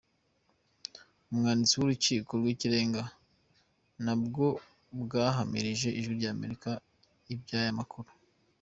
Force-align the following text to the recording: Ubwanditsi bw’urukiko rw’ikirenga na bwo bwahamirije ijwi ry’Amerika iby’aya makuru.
Ubwanditsi 1.31 1.73
bw’urukiko 1.77 2.31
rw’ikirenga 2.39 3.03
na 4.05 4.13
bwo 4.23 4.47
bwahamirije 5.01 5.89
ijwi 5.99 6.13
ry’Amerika 6.19 6.69
iby’aya 7.33 7.73
makuru. 7.79 8.09